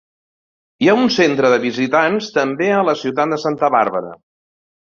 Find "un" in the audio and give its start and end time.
1.01-1.11